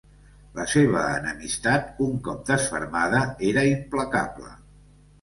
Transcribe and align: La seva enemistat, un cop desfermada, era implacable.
La 0.59 0.63
seva 0.71 1.03
enemistat, 1.17 1.93
un 2.07 2.17
cop 2.31 2.41
desfermada, 2.49 3.23
era 3.53 3.69
implacable. 3.77 4.55